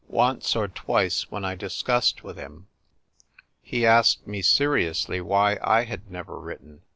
[0.07, 2.65] Once or twice when I discussed with him
[3.61, 6.81] he asked me seriously why I had never written.